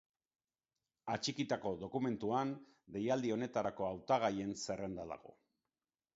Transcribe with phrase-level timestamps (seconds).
[1.15, 2.55] Atxikitako dokumentuan,
[2.97, 5.39] deialdi honetarako hautagaien zerrenda dago.